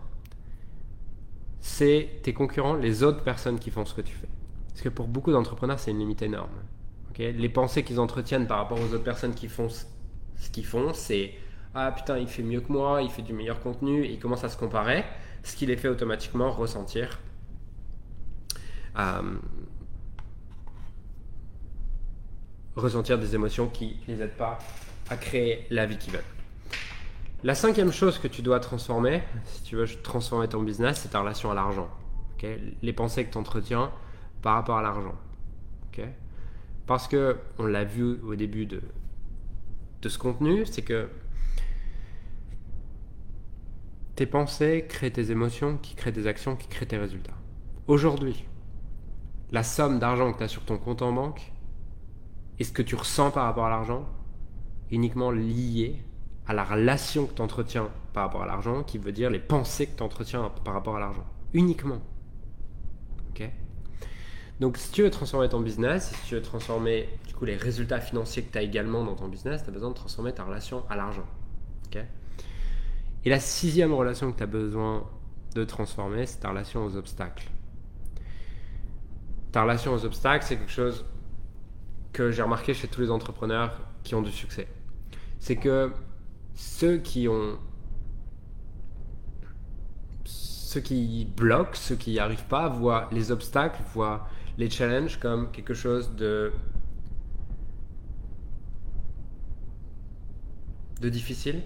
c'est 1.61 2.11
tes 2.25 2.33
concurrents, 2.33 2.75
les 2.75 3.05
autres 3.05 3.23
personnes 3.23 3.61
qui 3.61 3.71
font 3.71 3.85
ce 3.85 3.95
que 3.95 4.01
tu 4.01 4.13
fais. 4.17 4.27
Parce 4.71 4.83
que 4.83 4.89
pour 4.89 5.07
beaucoup 5.07 5.31
d'entrepreneurs, 5.31 5.79
c'est 5.79 5.93
une 5.93 6.01
limite 6.01 6.23
énorme. 6.23 6.51
les 7.17 7.49
pensées 7.49 7.85
qu'ils 7.85 8.01
entretiennent 8.01 8.49
par 8.49 8.59
rapport 8.59 8.81
aux 8.81 8.95
autres 8.95 9.05
personnes 9.05 9.35
qui 9.35 9.47
font 9.47 9.69
ce 9.69 10.51
qu'ils 10.51 10.67
font, 10.67 10.93
c'est 10.93 11.35
ah 11.73 11.93
putain, 11.93 12.19
il 12.19 12.27
fait 12.27 12.43
mieux 12.43 12.61
que 12.61 12.73
moi, 12.73 13.01
il 13.01 13.11
fait 13.11 13.23
du 13.23 13.33
meilleur 13.33 13.61
contenu, 13.61 14.05
et 14.05 14.13
ils 14.13 14.19
commencent 14.19 14.45
à 14.45 14.49
se 14.49 14.57
comparer, 14.57 15.05
ce 15.45 15.55
qui 15.55 15.67
les 15.67 15.77
fait 15.77 15.89
automatiquement 15.89 16.51
ressentir 16.51 17.21
euh, 18.97 19.39
ressentir 22.77 23.19
des 23.19 23.35
émotions 23.35 23.69
qui 23.69 23.97
ne 24.09 24.15
les 24.15 24.23
aident 24.23 24.37
pas 24.37 24.59
à 25.11 25.17
créer 25.17 25.67
la 25.71 25.87
vie 25.87 25.99
qu'ils 25.99 26.13
veulent. 26.13 26.23
La 27.43 27.55
cinquième 27.55 27.93
chose 27.93 28.19
que 28.19 28.29
tu 28.29 28.41
dois 28.41 28.59
transformer, 28.59 29.23
si 29.45 29.63
tu 29.63 29.77
veux 29.77 29.87
transformer 30.03 30.49
ton 30.49 30.63
business, 30.63 31.01
c'est 31.03 31.11
ta 31.11 31.21
relation 31.21 31.51
à 31.51 31.55
l'argent. 31.55 31.91
les 32.83 32.93
pensées 32.93 33.25
que 33.25 33.33
tu 33.33 33.39
entretiens 33.39 33.91
par 34.43 34.55
rapport 34.55 34.77
à 34.77 34.83
l'argent. 34.83 35.15
Parce 36.87 37.09
que, 37.09 37.39
on 37.59 37.65
l'a 37.65 37.85
vu 37.85 38.21
au 38.23 38.35
début 38.35 38.67
de, 38.67 38.83
de 40.03 40.09
ce 40.09 40.19
contenu, 40.19 40.67
c'est 40.67 40.83
que 40.83 41.09
tes 44.17 44.27
pensées 44.27 44.85
créent 44.87 45.11
tes 45.11 45.31
émotions, 45.31 45.79
qui 45.79 45.95
créent 45.95 46.13
tes 46.13 46.27
actions, 46.27 46.57
qui 46.57 46.69
créent 46.69 46.87
tes 46.87 46.99
résultats. 46.99 47.33
Aujourd'hui, 47.87 48.45
la 49.55 49.63
somme 49.63 50.01
d'argent 50.01 50.33
que 50.33 50.39
tu 50.39 50.43
as 50.43 50.49
sur 50.49 50.65
ton 50.65 50.79
compte 50.79 51.01
en 51.01 51.13
banque 51.13 51.53
et 52.59 52.65
ce 52.65 52.73
que 52.73 52.83
tu 52.83 52.97
ressens 52.97 53.31
par 53.31 53.45
rapport 53.45 53.67
à 53.67 53.71
l'argent, 53.71 54.05
uniquement 54.91 55.31
lié 55.31 56.03
à 56.49 56.55
la 56.55 56.65
relation 56.65 57.27
que 57.27 57.35
tu 57.35 57.41
entretiens 57.41 57.89
par 58.13 58.25
rapport 58.25 58.43
à 58.43 58.47
l'argent, 58.47 58.83
qui 58.83 58.99
veut 58.99 59.13
dire 59.13 59.31
les 59.31 59.39
pensées 59.39 59.87
que 59.87 59.97
tu 59.97 60.03
entretiens 60.03 60.51
par 60.65 60.75
rapport 60.75 60.97
à 60.97 60.99
l'argent. 60.99 61.25
Uniquement. 61.53 62.01
Ok? 63.31 63.49
Donc, 64.59 64.77
si 64.77 64.91
tu 64.91 65.03
veux 65.05 65.11
transformer 65.11 65.49
ton 65.49 65.61
business, 65.61 66.13
si 66.23 66.29
tu 66.29 66.35
veux 66.35 66.43
transformer 66.43 67.09
les 67.43 67.57
résultats 67.57 68.01
financiers 68.01 68.43
que 68.43 68.51
tu 68.51 68.59
as 68.59 68.63
également 68.63 69.05
dans 69.05 69.15
ton 69.15 69.29
business, 69.29 69.63
tu 69.63 69.71
as 69.71 69.73
besoin 69.73 69.91
de 69.91 69.95
transformer 69.95 70.33
ta 70.33 70.43
relation 70.43 70.83
à 70.91 70.97
l'argent. 70.97 71.27
Et 73.25 73.31
la 73.31 73.39
sixième 73.39 73.95
relation 73.95 74.33
que 74.33 74.37
tu 74.37 74.43
as 74.43 74.47
besoin 74.47 75.09
de 75.55 75.65
transformer, 75.65 76.27
c'est 76.27 76.41
ta 76.41 76.49
relation 76.51 76.85
aux 76.85 76.97
obstacles. 76.97 77.49
Ta 79.55 79.63
relation 79.63 79.95
aux 79.95 80.05
obstacles, 80.05 80.45
c'est 80.45 80.57
quelque 80.57 80.73
chose 80.73 81.05
que 82.13 82.33
j'ai 82.33 82.43
remarqué 82.43 82.75
chez 82.75 82.89
tous 82.89 83.01
les 83.01 83.09
entrepreneurs 83.13 83.81
qui 84.03 84.17
ont 84.17 84.21
du 84.21 84.33
succès. 84.33 84.67
C'est 85.39 85.55
que 85.55 85.93
ceux 86.57 86.97
qui 86.97 87.29
ont 87.29 87.57
ceux 90.25 90.81
qui 90.81 91.25
bloquent, 91.37 91.75
ceux 91.75 91.95
qui 91.95 92.11
n'y 92.11 92.19
arrivent 92.19 92.47
pas, 92.47 92.69
voient 92.69 93.09
les 93.13 93.31
obstacles, 93.31 93.81
voient 93.95 94.27
les 94.59 94.69
challenges 94.69 95.21
comme 95.21 95.53
quelque 95.53 95.73
chose 95.73 96.17
de 96.17 96.53
de 101.01 101.09
difficile, 101.09 101.63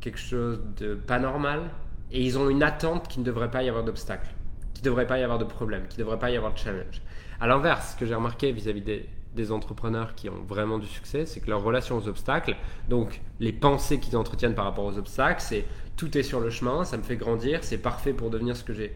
quelque 0.00 0.18
chose 0.18 0.60
de 0.76 0.96
pas 0.96 1.20
normal, 1.20 1.70
et 2.10 2.20
ils 2.20 2.36
ont 2.36 2.50
une 2.50 2.64
attente 2.64 3.06
qu'il 3.06 3.20
ne 3.20 3.26
devrait 3.26 3.52
pas 3.52 3.62
y 3.62 3.68
avoir 3.68 3.84
d'obstacles, 3.84 4.34
qu'il 4.74 4.82
ne 4.82 4.86
devrait 4.86 5.06
pas 5.06 5.20
y 5.20 5.22
avoir 5.22 5.38
de 5.38 5.44
problèmes, 5.44 5.86
qu'il 5.86 6.00
ne 6.00 6.04
devrait 6.04 6.18
pas 6.18 6.32
y 6.32 6.36
avoir 6.36 6.52
de 6.52 6.58
challenge. 6.58 7.00
À 7.40 7.46
l'inverse, 7.46 7.92
ce 7.92 7.96
que 7.96 8.06
j'ai 8.06 8.14
remarqué 8.14 8.52
vis-à-vis 8.52 8.82
des, 8.82 9.52
entrepreneurs 9.52 10.14
qui 10.14 10.28
ont 10.28 10.42
vraiment 10.46 10.78
du 10.78 10.86
succès, 10.86 11.26
c'est 11.26 11.40
que 11.40 11.50
leur 11.50 11.62
relation 11.62 11.96
aux 11.96 12.06
obstacles, 12.06 12.54
donc 12.88 13.20
les 13.40 13.52
pensées 13.52 13.98
qu'ils 13.98 14.16
entretiennent 14.16 14.54
par 14.54 14.66
rapport 14.66 14.84
aux 14.84 14.98
obstacles, 14.98 15.40
c'est 15.40 15.64
tout 15.96 16.16
est 16.16 16.22
sur 16.22 16.38
le 16.38 16.50
chemin, 16.50 16.84
ça 16.84 16.96
me 16.96 17.02
fait 17.02 17.16
grandir, 17.16 17.64
c'est 17.64 17.78
parfait 17.78 18.12
pour 18.12 18.30
devenir 18.30 18.56
ce 18.56 18.62
que 18.62 18.74
j'ai. 18.74 18.94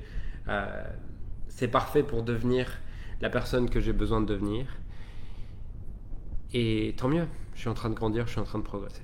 Euh, 0.49 0.85
c'est 1.49 1.69
parfait 1.69 2.03
pour 2.03 2.23
devenir 2.23 2.71
la 3.21 3.31
personne 3.31 3.71
que 3.71 3.81
j'ai 3.81 3.93
besoin 3.93 4.21
de 4.21 4.27
devenir. 4.27 4.67
Et 6.53 6.95
tant 6.97 7.09
mieux, 7.09 7.27
je 7.55 7.61
suis 7.61 7.69
en 7.69 7.75
train 7.75 7.91
de 7.91 7.95
grandir, 7.95 8.27
je 8.27 8.33
suis 8.33 8.41
en 8.41 8.45
train 8.45 8.59
de 8.59 8.65
progresser. 8.65 9.03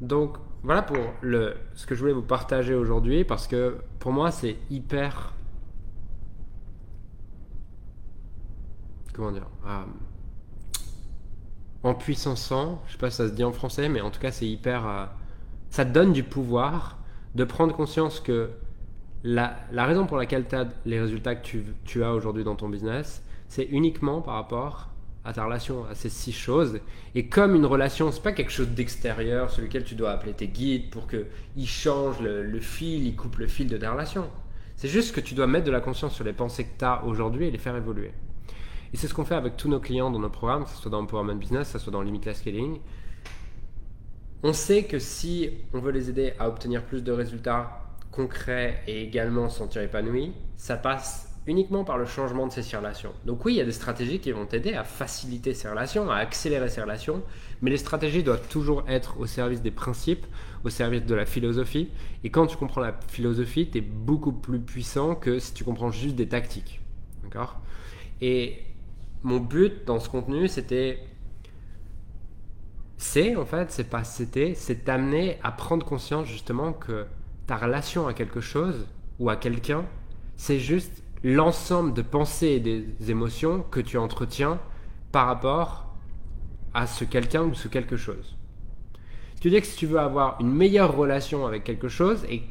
Donc 0.00 0.36
voilà 0.62 0.82
pour 0.82 0.98
le, 1.20 1.54
ce 1.74 1.86
que 1.86 1.94
je 1.94 2.00
voulais 2.00 2.12
vous 2.12 2.22
partager 2.22 2.74
aujourd'hui 2.74 3.24
parce 3.24 3.46
que 3.46 3.78
pour 3.98 4.12
moi 4.12 4.30
c'est 4.30 4.56
hyper. 4.70 5.34
Comment 9.18 9.32
dire 9.32 9.48
euh, 9.66 9.82
En 11.82 11.94
puissançant, 11.94 12.80
je 12.86 12.92
sais 12.92 12.98
pas 12.98 13.10
si 13.10 13.16
ça 13.16 13.26
se 13.26 13.32
dit 13.32 13.42
en 13.42 13.50
français, 13.52 13.88
mais 13.88 14.00
en 14.00 14.12
tout 14.12 14.20
cas 14.20 14.30
c'est 14.30 14.46
hyper. 14.46 14.86
Euh, 14.86 15.06
ça 15.70 15.84
te 15.84 15.90
donne 15.90 16.12
du 16.12 16.22
pouvoir 16.22 16.98
de 17.34 17.42
prendre 17.42 17.74
conscience 17.74 18.20
que 18.20 18.50
la, 19.24 19.56
raison 19.74 20.06
pour 20.06 20.18
laquelle 20.18 20.46
tu 20.46 20.54
as 20.54 20.68
les 20.86 21.00
résultats 21.00 21.34
que 21.34 21.44
tu, 21.44 21.64
tu 21.84 22.04
as 22.04 22.14
aujourd'hui 22.14 22.44
dans 22.44 22.54
ton 22.54 22.68
business, 22.68 23.24
c'est 23.48 23.64
uniquement 23.64 24.22
par 24.22 24.34
rapport 24.34 24.90
à 25.24 25.32
ta 25.32 25.44
relation 25.44 25.84
à 25.90 25.96
ces 25.96 26.10
six 26.10 26.32
choses. 26.32 26.78
Et 27.16 27.26
comme 27.26 27.56
une 27.56 27.66
relation, 27.66 28.12
c'est 28.12 28.22
pas 28.22 28.30
quelque 28.30 28.52
chose 28.52 28.68
d'extérieur 28.68 29.50
sur 29.50 29.62
lequel 29.62 29.82
tu 29.82 29.96
dois 29.96 30.12
appeler 30.12 30.32
tes 30.32 30.46
guides 30.46 30.90
pour 30.90 31.08
qu'ils 31.08 31.66
changent 31.66 32.20
le, 32.20 32.44
le, 32.44 32.60
fil, 32.60 33.04
ils 33.04 33.16
coupent 33.16 33.38
le 33.38 33.48
fil 33.48 33.66
de 33.66 33.78
ta 33.78 33.90
relation. 33.90 34.30
C'est 34.76 34.88
juste 34.88 35.12
que 35.12 35.20
tu 35.20 35.34
dois 35.34 35.48
mettre 35.48 35.66
de 35.66 35.72
la 35.72 35.80
conscience 35.80 36.14
sur 36.14 36.24
les 36.24 36.32
pensées 36.32 36.62
que 36.62 36.78
tu 36.78 36.84
as 36.84 37.02
aujourd'hui 37.04 37.46
et 37.46 37.50
les 37.50 37.58
faire 37.58 37.74
évoluer. 37.74 38.12
Et 38.92 38.96
c'est 38.96 39.06
ce 39.06 39.14
qu'on 39.14 39.24
fait 39.24 39.34
avec 39.34 39.56
tous 39.56 39.68
nos 39.68 39.80
clients 39.80 40.10
dans 40.10 40.18
nos 40.18 40.30
programmes, 40.30 40.64
que 40.64 40.70
ce 40.70 40.76
soit 40.76 40.90
dans 40.90 41.00
Empowerment 41.00 41.38
Business, 41.38 41.72
que 41.72 41.78
ce 41.78 41.84
soit 41.84 41.92
dans 41.92 42.02
Limitless 42.02 42.38
Scaling. 42.38 42.78
On 44.42 44.52
sait 44.52 44.84
que 44.84 44.98
si 44.98 45.50
on 45.74 45.80
veut 45.80 45.90
les 45.90 46.10
aider 46.10 46.32
à 46.38 46.48
obtenir 46.48 46.84
plus 46.84 47.02
de 47.02 47.12
résultats 47.12 47.82
concrets 48.12 48.82
et 48.86 49.02
également 49.02 49.48
se 49.48 49.58
sentir 49.58 49.82
épanouis, 49.82 50.32
ça 50.56 50.76
passe 50.76 51.28
uniquement 51.48 51.82
par 51.82 51.98
le 51.98 52.04
changement 52.04 52.46
de 52.46 52.52
ces 52.52 52.76
relations. 52.76 53.12
Donc 53.24 53.44
oui, 53.44 53.54
il 53.54 53.56
y 53.56 53.60
a 53.60 53.64
des 53.64 53.72
stratégies 53.72 54.20
qui 54.20 54.30
vont 54.32 54.44
t'aider 54.44 54.74
à 54.74 54.84
faciliter 54.84 55.54
ces 55.54 55.68
relations, 55.68 56.10
à 56.10 56.16
accélérer 56.16 56.68
ces 56.68 56.82
relations, 56.82 57.22
mais 57.62 57.70
les 57.70 57.78
stratégies 57.78 58.22
doivent 58.22 58.46
toujours 58.48 58.84
être 58.86 59.18
au 59.18 59.26
service 59.26 59.62
des 59.62 59.70
principes, 59.70 60.26
au 60.64 60.70
service 60.70 61.04
de 61.04 61.14
la 61.14 61.24
philosophie. 61.24 61.88
Et 62.22 62.30
quand 62.30 62.46
tu 62.46 62.56
comprends 62.56 62.82
la 62.82 62.94
philosophie, 63.08 63.70
tu 63.70 63.78
es 63.78 63.80
beaucoup 63.80 64.32
plus 64.32 64.60
puissant 64.60 65.14
que 65.14 65.38
si 65.38 65.54
tu 65.54 65.64
comprends 65.64 65.90
juste 65.90 66.16
des 66.16 66.28
tactiques. 66.28 66.80
D'accord? 67.24 67.58
Et 68.20 68.62
mon 69.22 69.38
but 69.38 69.84
dans 69.86 69.98
ce 69.98 70.08
contenu, 70.08 70.48
c'était 70.48 71.00
c'est 72.96 73.36
en 73.36 73.46
fait, 73.46 73.70
c'est 73.70 73.88
pas 73.88 74.04
c'était, 74.04 74.54
c'est 74.54 74.84
t'amener 74.84 75.38
à 75.42 75.52
prendre 75.52 75.86
conscience 75.86 76.26
justement 76.26 76.72
que 76.72 77.06
ta 77.46 77.56
relation 77.56 78.06
à 78.06 78.14
quelque 78.14 78.40
chose 78.40 78.86
ou 79.18 79.30
à 79.30 79.36
quelqu'un, 79.36 79.84
c'est 80.36 80.58
juste 80.58 81.02
l'ensemble 81.22 81.94
de 81.94 82.02
pensées 82.02 82.48
et 82.48 82.60
des 82.60 83.10
émotions 83.10 83.64
que 83.70 83.80
tu 83.80 83.98
entretiens 83.98 84.60
par 85.12 85.26
rapport 85.26 85.94
à 86.74 86.86
ce 86.86 87.04
quelqu'un 87.04 87.42
ou 87.42 87.54
ce 87.54 87.68
quelque 87.68 87.96
chose. 87.96 88.36
Tu 89.40 89.50
dis 89.50 89.60
que 89.60 89.66
si 89.66 89.76
tu 89.76 89.86
veux 89.86 90.00
avoir 90.00 90.40
une 90.40 90.52
meilleure 90.52 90.96
relation 90.96 91.46
avec 91.46 91.64
quelque 91.64 91.88
chose 91.88 92.24
et 92.28 92.42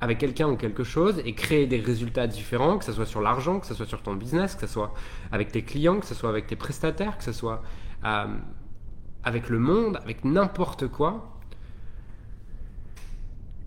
avec 0.00 0.18
quelqu'un 0.18 0.48
ou 0.48 0.56
quelque 0.56 0.84
chose 0.84 1.20
et 1.24 1.34
créer 1.34 1.66
des 1.66 1.80
résultats 1.80 2.26
différents, 2.26 2.78
que 2.78 2.84
ce 2.84 2.92
soit 2.92 3.06
sur 3.06 3.20
l'argent, 3.20 3.58
que 3.58 3.66
ce 3.66 3.74
soit 3.74 3.86
sur 3.86 4.02
ton 4.02 4.14
business, 4.14 4.54
que 4.54 4.66
ce 4.66 4.72
soit 4.72 4.94
avec 5.32 5.50
tes 5.50 5.62
clients, 5.62 5.98
que 5.98 6.06
ce 6.06 6.14
soit 6.14 6.30
avec 6.30 6.46
tes 6.46 6.56
prestataires, 6.56 7.18
que 7.18 7.24
ce 7.24 7.32
soit 7.32 7.62
euh, 8.04 8.26
avec 9.24 9.48
le 9.48 9.58
monde, 9.58 9.98
avec 10.02 10.24
n'importe 10.24 10.86
quoi, 10.86 11.38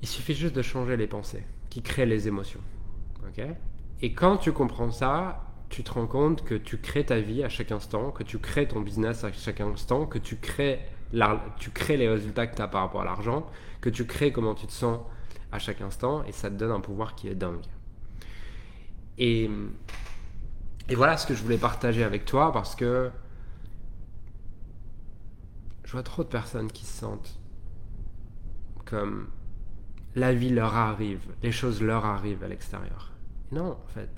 il 0.01 0.07
suffit 0.07 0.33
juste 0.33 0.55
de 0.55 0.61
changer 0.61 0.97
les 0.97 1.07
pensées 1.07 1.43
qui 1.69 1.81
créent 1.81 2.05
les 2.05 2.27
émotions. 2.27 2.61
et 4.01 4.13
quand 4.13 4.37
tu 4.37 4.51
comprends 4.51 4.91
ça, 4.91 5.43
tu 5.69 5.83
te 5.83 5.91
rends 5.91 6.07
compte 6.07 6.43
que 6.43 6.55
tu 6.55 6.77
crées 6.77 7.05
ta 7.05 7.19
vie 7.19 7.43
à 7.43 7.49
chaque 7.49 7.71
instant, 7.71 8.11
que 8.11 8.23
tu 8.23 8.39
crées 8.39 8.67
ton 8.67 8.81
business 8.81 9.23
à 9.23 9.31
chaque 9.31 9.61
instant, 9.61 10.05
que 10.05 10.17
tu 10.17 10.37
crées, 10.37 10.79
tu 11.57 11.69
crées 11.71 11.97
les 11.97 12.09
résultats 12.09 12.47
que 12.47 12.55
tu 12.55 12.61
as 12.61 12.67
par 12.67 12.81
rapport 12.81 13.01
à 13.01 13.05
l'argent, 13.05 13.45
que 13.79 13.89
tu 13.89 14.05
crées 14.05 14.31
comment 14.31 14.55
tu 14.55 14.65
te 14.65 14.71
sens 14.71 14.99
à 15.51 15.59
chaque 15.59 15.81
instant, 15.81 16.23
et 16.23 16.31
ça 16.31 16.49
te 16.49 16.55
donne 16.55 16.71
un 16.71 16.79
pouvoir 16.79 17.15
qui 17.15 17.27
est 17.27 17.35
dingue. 17.35 17.65
Et, 19.17 19.49
et 20.89 20.95
voilà 20.95 21.17
ce 21.17 21.27
que 21.27 21.33
je 21.33 21.43
voulais 21.43 21.57
partager 21.57 22.03
avec 22.03 22.25
toi, 22.25 22.51
parce 22.51 22.75
que 22.75 23.11
je 25.83 25.91
vois 25.91 26.03
trop 26.03 26.23
de 26.23 26.29
personnes 26.29 26.71
qui 26.71 26.85
se 26.85 26.99
sentent 26.99 27.37
comme 28.85 29.29
la 30.15 30.33
vie 30.33 30.49
leur 30.49 30.75
arrive, 30.75 31.21
les 31.43 31.51
choses 31.51 31.81
leur 31.81 32.05
arrivent 32.05 32.43
à 32.43 32.47
l'extérieur. 32.47 33.11
Non, 33.51 33.71
en 33.71 33.87
fait. 33.87 34.09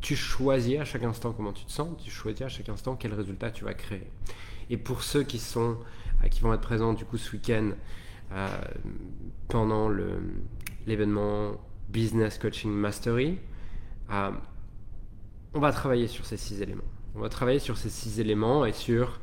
Tu 0.00 0.14
choisis 0.14 0.78
à 0.78 0.84
chaque 0.84 1.02
instant 1.02 1.32
comment 1.32 1.52
tu 1.52 1.64
te 1.64 1.72
sens, 1.72 1.96
tu 2.02 2.10
choisis 2.10 2.42
à 2.42 2.48
chaque 2.48 2.68
instant 2.68 2.94
quel 2.94 3.14
résultat 3.14 3.50
tu 3.50 3.64
vas 3.64 3.74
créer. 3.74 4.10
Et 4.70 4.76
pour 4.76 5.02
ceux 5.02 5.24
qui 5.24 5.38
sont, 5.38 5.78
qui 6.30 6.40
vont 6.40 6.52
être 6.52 6.60
présents 6.60 6.92
du 6.92 7.04
coup 7.04 7.18
ce 7.18 7.32
week-end 7.32 7.70
pendant 9.48 9.88
l'événement 10.86 11.52
Business 11.88 12.38
Coaching 12.38 12.70
Mastery, 12.70 13.38
euh, 14.10 14.30
on 15.54 15.60
va 15.60 15.72
travailler 15.72 16.06
sur 16.06 16.26
ces 16.26 16.36
six 16.36 16.60
éléments. 16.60 16.84
On 17.14 17.20
va 17.20 17.28
travailler 17.28 17.58
sur 17.58 17.76
ces 17.78 17.90
six 17.90 18.20
éléments 18.20 18.64
et 18.64 18.72
sur 18.72 19.20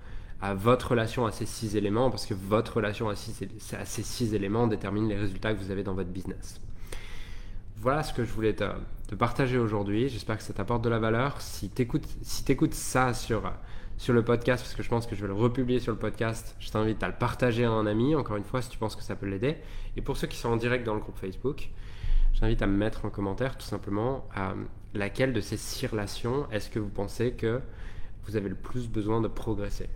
votre 0.56 0.92
relation 0.92 1.26
à 1.26 1.32
ces 1.32 1.46
six 1.46 1.76
éléments, 1.76 2.12
parce 2.12 2.26
que 2.26 2.36
votre 2.36 2.78
relation 2.78 3.10
à, 3.10 3.16
ces 3.16 4.04
six 4.04 4.34
éléments 4.36 4.68
détermine 4.68 5.08
les 5.08 5.16
résultats 5.16 5.54
que 5.54 5.60
vous 5.60 5.72
avez 5.72 5.84
dans 5.84 5.96
votre 5.96 6.10
business 6.12 6.60
voilà 7.86 8.02
ce 8.02 8.14
que 8.14 8.26
je 8.26 8.32
voulais 8.32 8.56
te, 8.56 9.16
partager 9.16 9.60
aujourd'hui. 9.60 10.10
J'espère 10.10 10.38
que 10.38 10.44
ça 10.44 10.54
t'apporte 10.54 10.84
de 10.84 10.90
la 10.90 10.98
valeur. 10.98 11.40
Si 11.40 11.70
tu 11.70 11.88
si 12.24 12.44
écoutes 12.52 12.74
ça 12.74 13.14
sur, 13.14 13.54
sur 13.98 14.14
le 14.14 14.24
podcast, 14.24 14.64
parce 14.64 14.76
que 14.76 14.84
je 14.84 14.90
pense 14.90 15.08
que 15.08 15.16
je 15.16 15.22
vais 15.22 15.28
le 15.28 15.34
republier 15.34 15.80
sur 15.80 15.92
le 15.92 15.98
podcast, 15.98 16.56
je 16.60 16.70
t'invite 16.70 17.02
à 17.04 17.08
le 17.08 17.14
partager 17.14 17.66
à 17.66 17.72
un 17.72 17.86
ami, 17.86 18.16
encore 18.16 18.38
une 18.38 18.44
fois, 18.44 18.62
si 18.62 18.70
tu 18.70 18.78
penses 18.78 18.96
que 18.96 19.04
ça 19.04 19.16
peut 19.16 19.26
l'aider. 19.26 19.58
Et 19.96 20.02
pour 20.02 20.18
ceux 20.18 20.28
qui 20.28 20.38
sont 20.38 20.50
en 20.50 20.58
direct 20.58 20.86
dans 20.86 20.96
le 20.96 21.00
groupe 21.00 21.18
Facebook, 21.18 21.70
je 22.34 22.40
t'invite 22.40 22.62
à 22.62 22.68
me 22.68 22.76
mettre 22.76 23.06
en 23.06 23.10
commentaire 23.10 23.58
tout 23.58 23.66
simplement 23.66 24.28
à 24.36 24.54
laquelle 24.94 25.34
de 25.34 25.42
ces 25.42 25.58
six 25.58 25.88
relations 25.88 26.48
est-ce 26.52 26.70
que 26.70 26.80
vous 26.80 26.90
pensez 26.90 27.32
que 27.34 27.62
vous 28.26 28.36
avez 28.36 28.50
le 28.50 28.56
plus 28.56 28.90
besoin 28.90 29.22
de 29.22 29.28
progresser 29.28 29.90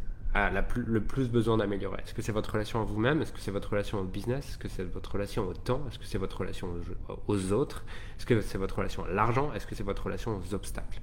le 0.76 1.02
plus 1.02 1.30
besoin 1.30 1.58
d'améliorer? 1.58 2.02
Est-ce 2.04 2.14
que 2.14 2.22
c'est 2.22 2.32
votre 2.32 2.52
relation 2.52 2.82
à 2.82 2.84
vous-même? 2.84 3.22
Est-ce 3.22 3.34
que 3.34 3.40
c'est 3.40 3.52
votre 3.52 3.72
relation 3.72 4.00
au 4.00 4.04
business? 4.04 4.48
Est-ce 4.50 4.58
que 4.58 4.70
c'est 4.70 4.84
votre 4.84 5.12
relation 5.12 5.48
au 5.48 5.54
temps? 5.54 5.82
Est-ce 5.88 6.00
que 6.00 6.06
c'est 6.06 6.18
votre 6.18 6.38
relation 6.38 6.70
aux, 7.28 7.52
autres? 7.52 7.84
Est-ce 8.18 8.26
que 8.26 8.40
c'est 8.42 8.58
votre 8.58 8.78
relation 8.78 9.04
à 9.06 9.10
l'argent? 9.10 9.52
Est-ce 9.54 9.66
que 9.66 9.76
c'est 9.76 9.84
votre 9.84 10.04
relation 10.04 10.38
aux 10.38 10.54
obstacles? 10.54 11.02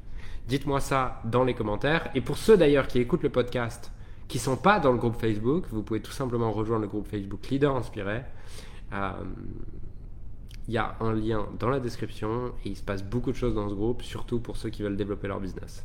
Dites-moi 0.49 0.81
ça 0.81 1.21
dans 1.25 1.45
les 1.45 1.55
commentaires. 1.55 2.09
Et 2.15 2.21
pour 2.21 2.37
ceux 2.39 2.57
d'ailleurs 2.57 2.87
qui 2.87 2.99
écoutent 2.99 3.23
le 3.23 3.31
podcast, 3.31 3.93
qui 4.29 4.39
sont 4.39 4.57
pas 4.57 4.79
dans 4.81 4.93
le 4.93 4.99
groupe 4.99 5.17
Facebook, 5.17 5.67
vous 5.71 5.83
pouvez 5.83 6.01
tout 6.01 6.13
simplement 6.13 6.53
rejoindre 6.53 6.83
le 6.83 6.89
groupe 6.89 7.09
Facebook 7.09 7.49
Leader 7.49 7.75
Inspiré. 7.75 8.23
Euh, 8.93 9.11
il 10.69 10.75
y 10.75 10.79
a 10.79 10.97
un 11.01 11.13
lien 11.13 11.47
dans 11.59 11.69
la 11.69 11.81
description 11.81 12.53
et 12.65 12.71
il 12.71 12.77
se 12.77 12.83
passe 12.83 13.03
beaucoup 13.03 13.31
de 13.31 13.37
choses 13.37 13.55
dans 13.55 13.69
ce 13.69 13.75
groupe, 13.75 14.03
surtout 14.03 14.41
pour 14.41 14.57
ceux 14.57 14.71
qui 14.71 14.83
veulent 14.83 14.97
développer 14.97 15.29
leur 15.29 15.41
business. 15.41 15.85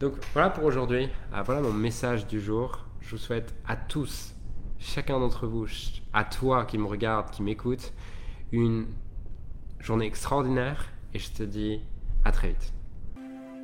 Donc 0.00 0.14
voilà 0.32 0.50
pour 0.50 0.64
aujourd'hui. 0.64 1.08
Ah, 1.32 1.42
voilà 1.42 1.62
mon 1.62 1.72
message 1.72 2.26
du 2.26 2.40
jour. 2.40 2.84
Je 3.00 3.12
vous 3.12 3.18
souhaite 3.18 3.54
à 3.66 3.76
tous, 3.76 4.34
chacun 4.78 5.18
d'entre 5.20 5.46
vous, 5.46 5.66
à 6.12 6.24
toi 6.24 6.64
qui 6.64 6.78
me 6.78 6.86
regarde, 6.86 7.30
qui 7.30 7.42
m'écoute, 7.42 7.92
une 8.52 8.86
journée 9.80 10.06
extraordinaire 10.06 10.88
et 11.12 11.18
je 11.18 11.30
te 11.30 11.42
dis 11.42 11.80
à 12.24 12.32
très 12.32 12.48
vite. 12.48 12.72